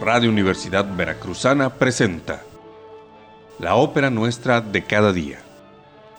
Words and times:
Radio 0.00 0.30
Universidad 0.30 0.86
Veracruzana 0.96 1.74
presenta 1.74 2.42
La 3.58 3.74
ópera 3.74 4.08
nuestra 4.08 4.62
de 4.62 4.82
cada 4.82 5.12
día, 5.12 5.40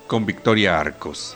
con 0.06 0.28
Victoria 0.28 0.80
Arcos. 0.80 1.36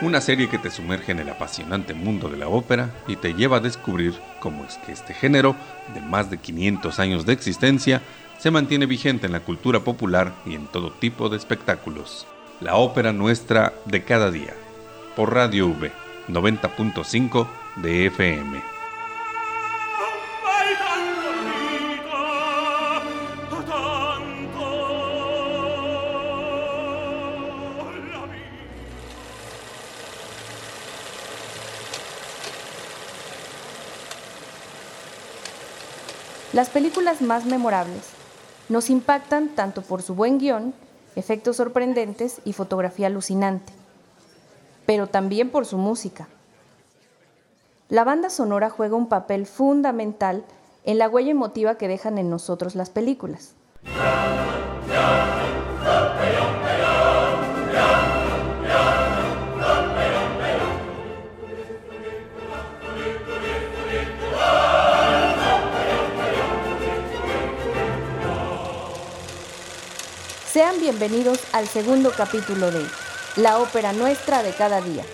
Una 0.00 0.22
serie 0.22 0.48
que 0.48 0.56
te 0.56 0.70
sumerge 0.70 1.12
en 1.12 1.18
el 1.18 1.28
apasionante 1.28 1.92
mundo 1.92 2.30
de 2.30 2.38
la 2.38 2.48
ópera 2.48 2.94
y 3.06 3.16
te 3.16 3.34
lleva 3.34 3.58
a 3.58 3.60
descubrir 3.60 4.14
cómo 4.40 4.64
es 4.64 4.78
que 4.78 4.92
este 4.92 5.12
género, 5.12 5.54
de 5.92 6.00
más 6.00 6.30
de 6.30 6.38
500 6.38 6.98
años 7.00 7.26
de 7.26 7.34
existencia, 7.34 8.00
se 8.38 8.50
mantiene 8.50 8.86
vigente 8.86 9.26
en 9.26 9.32
la 9.32 9.40
cultura 9.40 9.80
popular 9.80 10.32
y 10.46 10.54
en 10.54 10.66
todo 10.68 10.90
tipo 10.90 11.28
de 11.28 11.36
espectáculos. 11.36 12.26
La 12.62 12.76
ópera 12.76 13.12
nuestra 13.12 13.74
de 13.84 14.04
cada 14.04 14.30
día, 14.30 14.54
por 15.16 15.34
Radio 15.34 15.68
V, 15.68 15.92
90.5 16.28 17.46
de 17.76 18.06
FM. 18.06 18.72
Las 36.52 36.68
películas 36.68 37.22
más 37.22 37.46
memorables 37.46 38.10
nos 38.68 38.90
impactan 38.90 39.48
tanto 39.48 39.80
por 39.80 40.02
su 40.02 40.14
buen 40.14 40.38
guion, 40.38 40.74
efectos 41.16 41.56
sorprendentes 41.56 42.42
y 42.44 42.52
fotografía 42.52 43.06
alucinante, 43.06 43.72
pero 44.86 45.06
también 45.06 45.50
por 45.50 45.66
su 45.66 45.78
música. 45.78 46.28
La 47.88 48.04
banda 48.04 48.30
sonora 48.30 48.70
juega 48.70 48.96
un 48.96 49.08
papel 49.08 49.46
fundamental 49.46 50.44
en 50.84 50.98
la 50.98 51.08
huella 51.08 51.30
emotiva 51.30 51.76
que 51.76 51.88
dejan 51.88 52.18
en 52.18 52.30
nosotros 52.30 52.74
las 52.74 52.90
películas. 52.90 53.54
Sean 70.52 70.80
bienvenidos 70.80 71.40
al 71.52 71.66
segundo 71.66 72.12
capítulo 72.14 72.70
de 72.70 72.80
La 73.36 73.58
ópera 73.60 73.94
nuestra 73.94 74.42
de 74.42 74.50
cada 74.50 74.82
día. 74.82 75.04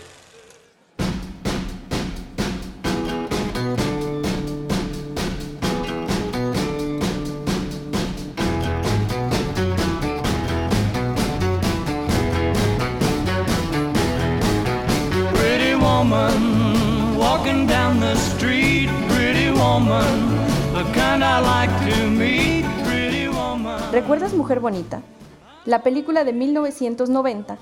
Pretty 15.36 15.74
woman 15.76 17.16
walking 17.16 17.68
down 17.68 18.00
the 18.00 18.16
street, 18.16 18.90
pretty 19.10 19.50
woman, 19.52 20.02
the 20.74 20.82
kind 20.92 21.22
I 21.22 21.38
like 21.40 21.70
to 21.88 22.10
meet, 22.10 22.64
pretty 22.84 23.28
woman. 23.28 23.80
¿Recuerdas 23.92 24.34
Mujer 24.34 24.58
Bonita? 24.58 25.02
La 25.66 25.84
película 25.84 26.24
de 26.24 26.32
1990 26.32 27.58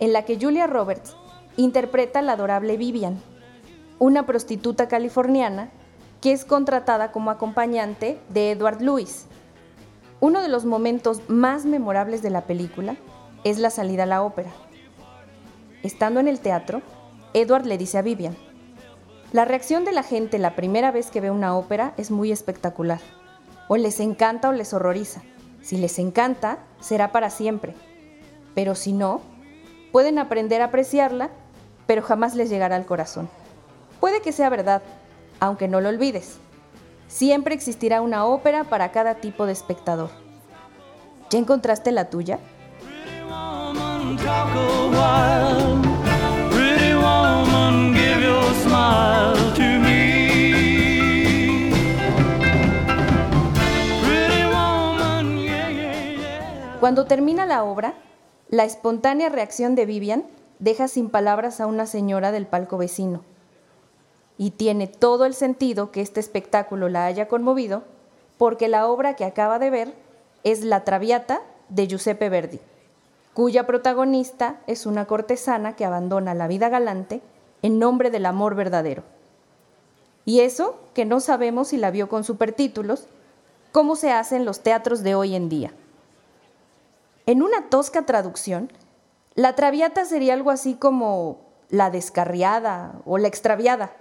en 0.00 0.12
la 0.12 0.24
que 0.24 0.38
Julia 0.40 0.66
Roberts 0.66 1.14
interpreta 1.56 2.18
a 2.18 2.22
la 2.22 2.32
adorable 2.32 2.76
Vivian, 2.76 3.20
una 3.98 4.26
prostituta 4.26 4.88
californiana 4.88 5.70
que 6.20 6.32
es 6.32 6.44
contratada 6.44 7.12
como 7.12 7.30
acompañante 7.30 8.18
de 8.28 8.50
Edward 8.50 8.80
Lewis. 8.80 9.26
Uno 10.20 10.42
de 10.42 10.48
los 10.48 10.64
momentos 10.64 11.22
más 11.28 11.64
memorables 11.64 12.22
de 12.22 12.30
la 12.30 12.42
película 12.42 12.96
es 13.44 13.58
la 13.58 13.70
salida 13.70 14.02
a 14.02 14.06
la 14.06 14.22
ópera. 14.22 14.50
Estando 15.82 16.20
en 16.20 16.28
el 16.28 16.40
teatro, 16.40 16.82
Edward 17.32 17.64
le 17.64 17.78
dice 17.78 17.98
a 17.98 18.02
Vivian, 18.02 18.36
la 19.32 19.44
reacción 19.44 19.84
de 19.84 19.92
la 19.92 20.02
gente 20.02 20.38
la 20.38 20.56
primera 20.56 20.90
vez 20.90 21.10
que 21.10 21.20
ve 21.20 21.30
una 21.30 21.56
ópera 21.56 21.94
es 21.96 22.10
muy 22.10 22.32
espectacular. 22.32 23.00
O 23.68 23.76
les 23.76 24.00
encanta 24.00 24.48
o 24.48 24.52
les 24.52 24.74
horroriza. 24.74 25.22
Si 25.62 25.76
les 25.76 25.98
encanta, 26.00 26.58
será 26.80 27.12
para 27.12 27.30
siempre. 27.30 27.74
Pero 28.54 28.74
si 28.74 28.92
no, 28.92 29.20
pueden 29.92 30.18
aprender 30.18 30.62
a 30.62 30.66
apreciarla, 30.66 31.30
pero 31.86 32.02
jamás 32.02 32.34
les 32.34 32.50
llegará 32.50 32.76
al 32.76 32.86
corazón. 32.86 33.28
Puede 34.00 34.22
que 34.22 34.32
sea 34.32 34.48
verdad, 34.48 34.82
aunque 35.40 35.68
no 35.68 35.80
lo 35.80 35.88
olvides. 35.88 36.38
Siempre 37.08 37.54
existirá 37.54 38.00
una 38.00 38.24
ópera 38.24 38.64
para 38.64 38.92
cada 38.92 39.16
tipo 39.16 39.46
de 39.46 39.52
espectador. 39.52 40.10
¿Ya 41.30 41.38
encontraste 41.38 41.92
la 41.92 42.08
tuya? 42.08 42.38
Cuando 56.80 57.04
termina 57.04 57.44
la 57.44 57.62
obra, 57.62 57.94
la 58.50 58.64
espontánea 58.64 59.28
reacción 59.28 59.76
de 59.76 59.86
Vivian 59.86 60.24
deja 60.58 60.88
sin 60.88 61.08
palabras 61.08 61.60
a 61.60 61.68
una 61.68 61.86
señora 61.86 62.32
del 62.32 62.46
palco 62.46 62.78
vecino. 62.78 63.22
Y 64.38 64.50
tiene 64.50 64.88
todo 64.88 65.24
el 65.24 65.34
sentido 65.34 65.92
que 65.92 66.00
este 66.00 66.18
espectáculo 66.18 66.88
la 66.88 67.06
haya 67.06 67.28
conmovido, 67.28 67.84
porque 68.38 68.66
la 68.66 68.88
obra 68.88 69.14
que 69.14 69.24
acaba 69.24 69.60
de 69.60 69.70
ver 69.70 69.94
es 70.42 70.64
La 70.64 70.82
Traviata 70.82 71.42
de 71.68 71.86
Giuseppe 71.86 72.28
Verdi, 72.28 72.58
cuya 73.34 73.68
protagonista 73.68 74.60
es 74.66 74.84
una 74.84 75.04
cortesana 75.04 75.76
que 75.76 75.84
abandona 75.84 76.34
la 76.34 76.48
vida 76.48 76.68
galante 76.68 77.20
en 77.62 77.78
nombre 77.78 78.10
del 78.10 78.26
amor 78.26 78.56
verdadero. 78.56 79.04
Y 80.24 80.40
eso 80.40 80.76
que 80.92 81.04
no 81.04 81.20
sabemos 81.20 81.68
si 81.68 81.76
la 81.76 81.92
vio 81.92 82.08
con 82.08 82.24
supertítulos, 82.24 83.06
cómo 83.70 83.94
se 83.94 84.10
hace 84.10 84.34
en 84.34 84.44
los 84.44 84.60
teatros 84.60 85.04
de 85.04 85.14
hoy 85.14 85.36
en 85.36 85.48
día. 85.48 85.72
En 87.26 87.42
una 87.42 87.68
tosca 87.68 88.06
traducción, 88.06 88.72
la 89.34 89.54
traviata 89.54 90.04
sería 90.04 90.34
algo 90.34 90.50
así 90.50 90.74
como 90.74 91.40
la 91.68 91.90
descarriada 91.90 93.00
o 93.04 93.18
la 93.18 93.28
extraviada, 93.28 93.92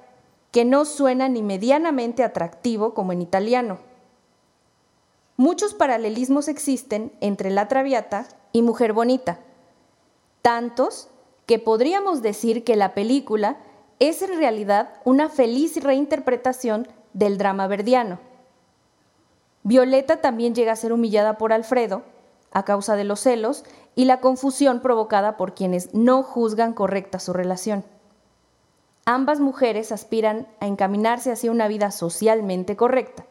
que 0.52 0.66
no 0.66 0.86
suena 0.86 1.30
ni 1.30 1.44
medianamente 1.44 2.24
atractivo 2.24 2.94
como 2.94 3.12
en 3.12 3.22
italiano. 3.22 3.80
Muchos 5.38 5.74
paralelismos 5.74 6.48
existen 6.48 7.14
entre 7.22 7.52
la 7.52 7.68
traviata 7.68 8.28
y 8.52 8.62
Mujer 8.62 8.94
Bonita, 8.94 9.40
tantos 10.42 11.10
que 11.46 11.60
podríamos 11.60 12.22
decir 12.22 12.64
que 12.64 12.76
la 12.76 12.94
película 12.94 13.58
es 14.00 14.22
en 14.22 14.38
realidad 14.38 14.94
una 15.06 15.30
feliz 15.30 15.82
reinterpretación 15.82 16.88
del 17.14 17.38
drama 17.38 17.68
verdiano. 17.68 18.20
Violeta 19.64 20.22
también 20.22 20.56
llega 20.56 20.72
a 20.72 20.78
ser 20.78 20.94
humillada 20.94 21.38
por 21.38 21.54
Alfredo 21.54 22.04
a 22.52 22.64
causa 22.64 22.96
de 22.96 23.04
los 23.04 23.20
celos 23.22 23.64
y 23.96 24.06
la 24.06 24.22
confusión 24.22 24.80
provocada 24.80 25.38
por 25.38 25.54
quienes 25.54 25.94
no 25.94 26.24
juzgan 26.24 26.74
correcta 26.74 27.20
su 27.20 27.34
relación. 27.34 27.84
Ambas 29.06 29.40
mujeres 29.40 29.92
aspiran 29.92 30.48
a 30.60 30.68
encaminarse 30.68 31.32
hacia 31.32 31.52
una 31.52 31.68
vida 31.68 31.92
socialmente 31.92 32.76
correcta. 32.76 33.26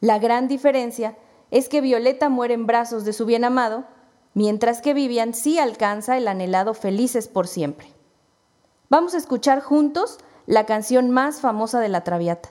La 0.00 0.18
gran 0.18 0.48
diferencia 0.48 1.16
es 1.50 1.68
que 1.68 1.80
Violeta 1.80 2.28
muere 2.28 2.54
en 2.54 2.66
brazos 2.66 3.04
de 3.04 3.12
su 3.12 3.24
bien 3.26 3.44
amado, 3.44 3.84
mientras 4.34 4.82
que 4.82 4.94
Vivian 4.94 5.34
sí 5.34 5.58
alcanza 5.58 6.16
el 6.16 6.26
anhelado 6.26 6.74
felices 6.74 7.28
por 7.28 7.46
siempre. 7.46 7.86
Vamos 8.88 9.14
a 9.14 9.18
escuchar 9.18 9.60
juntos 9.60 10.18
la 10.46 10.66
canción 10.66 11.10
más 11.10 11.40
famosa 11.40 11.78
de 11.80 11.88
la 11.88 12.04
Traviata. 12.04 12.50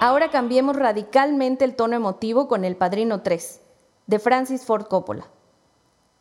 Ahora 0.00 0.30
cambiemos 0.30 0.76
radicalmente 0.76 1.64
el 1.64 1.74
tono 1.74 1.96
emotivo 1.96 2.46
con 2.46 2.64
El 2.64 2.76
Padrino 2.76 3.22
3, 3.22 3.60
de 4.06 4.18
Francis 4.20 4.64
Ford 4.64 4.86
Coppola. 4.86 5.26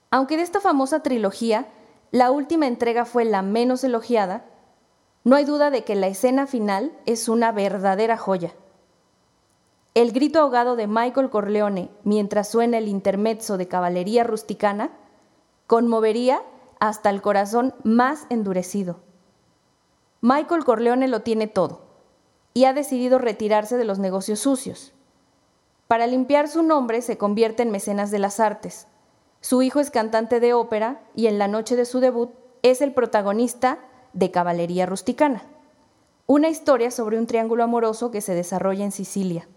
Aunque 0.10 0.38
de 0.38 0.44
esta 0.44 0.60
famosa 0.60 1.04
trilogía, 1.04 1.68
la 2.10 2.32
última 2.32 2.66
entrega 2.66 3.06
fue 3.06 3.26
la 3.26 3.44
menos 3.44 3.84
elogiada, 3.84 4.46
no 5.24 5.36
hay 5.36 5.46
duda 5.46 5.70
de 5.70 5.84
que 5.84 5.94
la 5.94 6.08
escena 6.08 6.48
final 6.48 6.92
es 7.06 7.30
una 7.30 7.52
verdadera 7.52 8.18
joya. 8.18 8.56
El 10.00 10.13
grito 10.13 10.40
ahogado 10.40 10.78
de 10.78 10.88
Michael 10.88 11.30
Corleone 11.30 11.90
mientras 12.06 12.48
suena 12.48 12.78
el 12.78 12.88
intermezzo 12.88 13.57
de 13.57 13.68
caballería 13.68 14.24
rusticana 14.24 14.92
conmovería 15.68 16.42
hasta 16.80 17.10
el 17.10 17.22
corazón 17.22 17.75
más 17.84 18.25
endurecido. 18.30 19.01
Michael 20.22 20.63
Corleone 20.63 21.10
lo 21.10 21.19
tiene 21.19 21.48
todo 21.48 21.81
y 22.54 22.63
ha 22.63 22.72
decidido 22.72 23.19
retirarse 23.19 23.75
de 23.75 23.84
los 23.84 24.00
negocios 24.00 24.40
sucios. 24.40 24.94
Para 25.88 26.07
limpiar 26.07 26.48
su 26.48 26.63
nombre 26.63 27.02
se 27.02 27.18
convierte 27.18 27.63
en 27.63 27.69
mecenas 27.69 28.10
de 28.10 28.19
las 28.19 28.40
artes. 28.40 28.88
Su 29.42 29.62
hijo 29.63 29.81
es 29.81 29.92
cantante 29.92 30.40
de 30.40 30.54
ópera 30.54 31.02
y 31.13 31.28
en 31.28 31.38
la 31.38 31.50
noche 31.50 31.75
de 31.75 31.84
su 31.84 32.00
debut 32.00 32.30
es 32.62 32.81
el 32.81 32.94
protagonista 32.94 33.80
de 34.13 34.31
Caballería 34.31 34.86
Rusticana, 34.86 35.44
una 36.25 36.48
historia 36.48 36.90
sobre 36.90 37.19
un 37.19 37.28
triángulo 37.28 37.66
amoroso 37.66 38.12
que 38.12 38.22
se 38.22 38.34
desarrolla 38.34 38.86
en 38.86 38.94
Sicilia. 38.94 39.50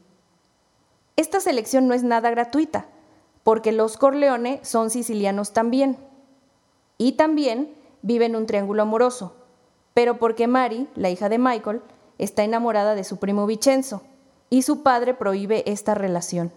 Esta 1.22 1.38
selección 1.38 1.86
no 1.86 1.94
es 1.94 2.02
nada 2.02 2.30
gratuita, 2.30 2.86
porque 3.44 3.70
los 3.70 3.96
Corleone 3.96 4.58
son 4.64 4.90
sicilianos 4.90 5.52
también. 5.52 5.96
Y 6.98 7.12
también 7.12 7.72
viven 8.02 8.34
un 8.34 8.46
triángulo 8.46 8.82
amoroso, 8.82 9.36
pero 9.94 10.18
porque 10.18 10.48
Mari, 10.48 10.88
la 10.96 11.10
hija 11.10 11.28
de 11.28 11.38
Michael, 11.38 11.80
está 12.18 12.42
enamorada 12.42 12.96
de 12.96 13.04
su 13.04 13.18
primo 13.18 13.46
Vicenzo 13.46 14.02
y 14.50 14.62
su 14.62 14.82
padre 14.82 15.14
prohíbe 15.14 15.62
esta 15.70 15.94
relación. 15.94 16.50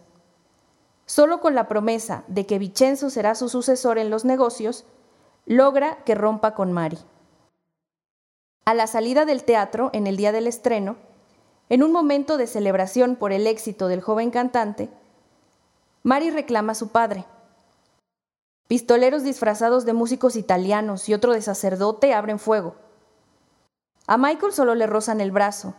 Solo 1.05 1.41
con 1.41 1.53
la 1.53 1.67
promesa 1.67 2.23
de 2.25 2.47
que 2.47 2.57
Vicenzo 2.57 3.11
será 3.11 3.35
su 3.35 3.49
sucesor 3.49 3.99
en 3.99 4.09
los 4.09 4.25
negocios, 4.25 4.83
logra 5.45 6.03
que 6.05 6.15
rompa 6.15 6.55
con 6.55 6.71
Mari. 6.73 6.97
A 8.65 8.73
la 8.73 8.87
salida 8.87 9.25
del 9.25 9.43
teatro, 9.43 9.91
en 9.93 10.07
el 10.07 10.17
día 10.17 10.31
del 10.31 10.47
estreno, 10.47 10.95
en 11.69 11.83
un 11.83 11.91
momento 11.91 12.37
de 12.37 12.47
celebración 12.47 13.15
por 13.15 13.31
el 13.31 13.47
éxito 13.47 13.87
del 13.87 14.01
joven 14.01 14.31
cantante, 14.31 14.89
Mari 16.03 16.29
reclama 16.29 16.73
a 16.73 16.75
su 16.75 16.89
padre. 16.89 17.25
Pistoleros 18.67 19.23
disfrazados 19.23 19.85
de 19.85 19.93
músicos 19.93 20.35
italianos 20.35 21.09
y 21.09 21.13
otro 21.13 21.33
de 21.33 21.41
sacerdote 21.41 22.13
abren 22.13 22.39
fuego. 22.39 22.75
A 24.07 24.17
Michael 24.17 24.53
solo 24.53 24.75
le 24.75 24.85
rozan 24.85 25.21
el 25.21 25.31
brazo, 25.31 25.73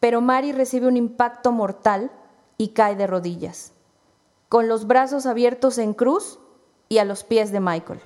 pero 0.00 0.20
Mary 0.20 0.52
recibe 0.52 0.86
un 0.86 0.96
impacto 0.96 1.52
mortal 1.52 2.10
y 2.56 2.68
cae 2.68 2.96
de 2.96 3.06
rodillas, 3.06 3.72
con 4.48 4.68
los 4.68 4.86
brazos 4.86 5.26
abiertos 5.26 5.76
en 5.76 5.92
cruz 5.92 6.38
y 6.88 6.98
a 6.98 7.04
los 7.04 7.24
pies 7.24 7.52
de 7.52 7.60
Michael. 7.60 8.00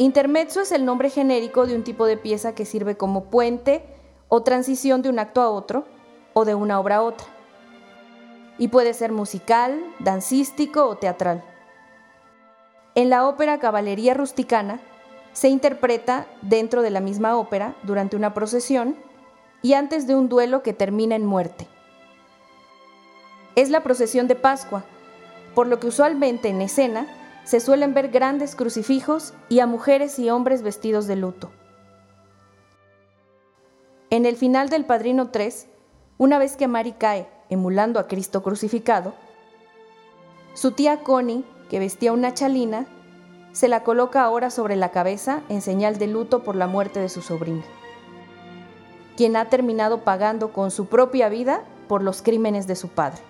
Intermezzo 0.00 0.60
es 0.60 0.70
el 0.70 0.84
nombre 0.84 1.10
genérico 1.10 1.66
de 1.66 1.74
un 1.74 1.82
tipo 1.82 2.06
de 2.06 2.16
pieza 2.16 2.54
que 2.54 2.64
sirve 2.64 2.96
como 2.96 3.24
puente 3.24 3.84
o 4.28 4.44
transición 4.44 5.02
de 5.02 5.08
un 5.08 5.18
acto 5.18 5.40
a 5.42 5.50
otro 5.50 5.86
o 6.34 6.44
de 6.44 6.54
una 6.54 6.78
obra 6.78 6.96
a 6.96 7.02
otra. 7.02 7.26
Y 8.58 8.68
puede 8.68 8.94
ser 8.94 9.10
musical, 9.10 9.84
dancístico 9.98 10.86
o 10.86 10.96
teatral. 10.96 11.42
En 12.94 13.10
la 13.10 13.26
ópera 13.26 13.58
Caballería 13.58 14.14
Rusticana 14.14 14.80
se 15.32 15.48
interpreta 15.48 16.28
dentro 16.42 16.82
de 16.82 16.90
la 16.90 17.00
misma 17.00 17.36
ópera 17.36 17.74
durante 17.82 18.16
una 18.16 18.34
procesión 18.34 18.96
y 19.62 19.72
antes 19.72 20.06
de 20.06 20.14
un 20.14 20.28
duelo 20.28 20.62
que 20.62 20.72
termina 20.72 21.16
en 21.16 21.26
muerte. 21.26 21.66
Es 23.56 23.70
la 23.70 23.82
procesión 23.82 24.28
de 24.28 24.36
Pascua, 24.36 24.84
por 25.56 25.66
lo 25.66 25.80
que 25.80 25.88
usualmente 25.88 26.48
en 26.48 26.62
escena 26.62 27.08
se 27.48 27.60
suelen 27.60 27.94
ver 27.94 28.08
grandes 28.08 28.54
crucifijos 28.54 29.32
y 29.48 29.60
a 29.60 29.66
mujeres 29.66 30.18
y 30.18 30.28
hombres 30.28 30.60
vestidos 30.60 31.06
de 31.06 31.16
luto. 31.16 31.50
En 34.10 34.26
el 34.26 34.36
final 34.36 34.68
del 34.68 34.84
Padrino 34.84 35.30
3, 35.30 35.66
una 36.18 36.38
vez 36.38 36.58
que 36.58 36.68
Mari 36.68 36.92
cae, 36.92 37.26
emulando 37.48 38.00
a 38.00 38.06
Cristo 38.06 38.42
crucificado, 38.42 39.14
su 40.52 40.72
tía 40.72 41.02
Connie, 41.02 41.42
que 41.70 41.78
vestía 41.78 42.12
una 42.12 42.34
chalina, 42.34 42.84
se 43.52 43.68
la 43.68 43.82
coloca 43.82 44.24
ahora 44.24 44.50
sobre 44.50 44.76
la 44.76 44.90
cabeza 44.90 45.40
en 45.48 45.62
señal 45.62 45.96
de 45.96 46.06
luto 46.06 46.44
por 46.44 46.54
la 46.54 46.66
muerte 46.66 47.00
de 47.00 47.08
su 47.08 47.22
sobrina, 47.22 47.64
quien 49.16 49.36
ha 49.36 49.48
terminado 49.48 50.04
pagando 50.04 50.52
con 50.52 50.70
su 50.70 50.84
propia 50.88 51.30
vida 51.30 51.64
por 51.88 52.02
los 52.02 52.20
crímenes 52.20 52.66
de 52.66 52.76
su 52.76 52.88
padre. 52.88 53.22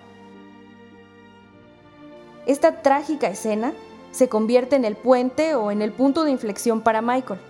Esta 2.47 2.83
trágica 2.83 3.29
escena 3.29 3.75
se 4.11 4.29
convierte 4.29 4.77
en 4.77 4.85
el 4.85 4.97
puente 4.97 5.55
o 5.55 5.71
en 5.71 5.83
el 5.83 5.93
punto 5.93 6.25
de 6.25 6.31
inflexión 6.31 6.81
para 6.81 7.03
Michael, 7.03 7.41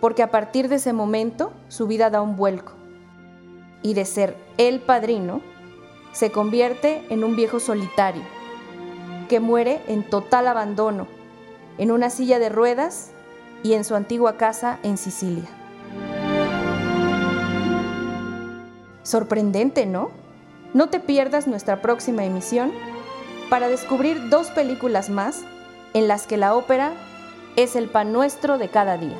porque 0.00 0.22
a 0.22 0.30
partir 0.30 0.68
de 0.68 0.76
ese 0.76 0.92
momento 0.92 1.52
su 1.68 1.86
vida 1.86 2.10
da 2.10 2.22
un 2.22 2.36
vuelco 2.36 2.72
y 3.82 3.94
de 3.94 4.04
ser 4.04 4.36
el 4.58 4.80
padrino 4.80 5.40
se 6.12 6.32
convierte 6.32 7.04
en 7.10 7.24
un 7.24 7.36
viejo 7.36 7.60
solitario 7.60 8.22
que 9.28 9.40
muere 9.40 9.82
en 9.86 10.02
total 10.02 10.48
abandono, 10.48 11.06
en 11.78 11.90
una 11.90 12.10
silla 12.10 12.38
de 12.38 12.48
ruedas 12.48 13.10
y 13.62 13.74
en 13.74 13.84
su 13.84 13.94
antigua 13.94 14.36
casa 14.36 14.78
en 14.82 14.96
Sicilia. 14.96 15.48
Sorprendente, 19.02 19.86
¿no? 19.86 20.10
No 20.74 20.88
te 20.88 21.00
pierdas 21.00 21.46
nuestra 21.46 21.80
próxima 21.80 22.24
emisión 22.24 22.72
para 23.48 23.68
descubrir 23.68 24.28
dos 24.28 24.48
películas 24.50 25.10
más 25.10 25.44
en 25.94 26.08
las 26.08 26.26
que 26.26 26.36
la 26.36 26.54
ópera 26.54 26.92
es 27.56 27.76
el 27.76 27.88
pan 27.88 28.12
nuestro 28.12 28.58
de 28.58 28.68
cada 28.68 28.98
día. 28.98 29.18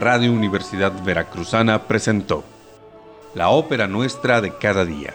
Radio 0.00 0.30
Universidad 0.30 0.92
Veracruzana 1.04 1.84
presentó 1.84 2.44
La 3.34 3.48
Ópera 3.48 3.86
Nuestra 3.86 4.42
de 4.42 4.52
cada 4.54 4.84
día. 4.84 5.14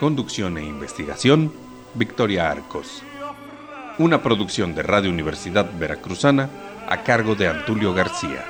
Conducción 0.00 0.58
e 0.58 0.64
investigación, 0.64 1.52
Victoria 1.94 2.50
Arcos. 2.50 3.02
Una 3.98 4.22
producción 4.22 4.74
de 4.74 4.82
Radio 4.82 5.10
Universidad 5.10 5.70
Veracruzana 5.78 6.50
a 6.88 7.02
cargo 7.04 7.36
de 7.36 7.46
Antulio 7.46 7.94
García. 7.94 8.44